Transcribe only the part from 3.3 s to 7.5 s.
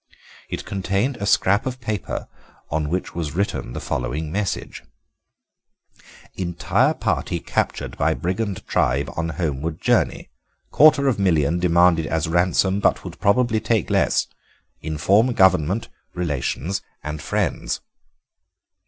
written the following message: "'Entire party